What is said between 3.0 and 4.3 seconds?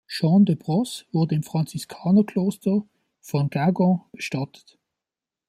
von Guingamp